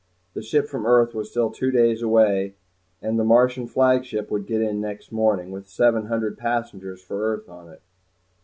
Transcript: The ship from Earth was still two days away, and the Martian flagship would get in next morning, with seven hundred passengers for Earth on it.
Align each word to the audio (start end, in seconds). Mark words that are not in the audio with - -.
The 0.33 0.41
ship 0.41 0.65
from 0.67 0.87
Earth 0.87 1.13
was 1.13 1.29
still 1.29 1.51
two 1.51 1.69
days 1.69 2.01
away, 2.01 2.55
and 3.03 3.19
the 3.19 3.23
Martian 3.23 3.67
flagship 3.67 4.31
would 4.31 4.47
get 4.47 4.59
in 4.59 4.81
next 4.81 5.11
morning, 5.11 5.51
with 5.51 5.69
seven 5.69 6.07
hundred 6.07 6.39
passengers 6.39 7.03
for 7.03 7.21
Earth 7.31 7.47
on 7.47 7.69
it. 7.69 7.83